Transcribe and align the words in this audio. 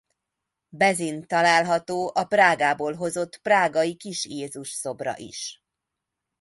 Bezin 0.69 1.27
található 1.27 2.11
a 2.15 2.23
Prágából 2.23 2.93
hozott 2.93 3.37
prágai 3.37 3.95
Kis 3.95 4.25
Jézus 4.25 4.69
szobra 4.71 5.17
is. 5.17 5.63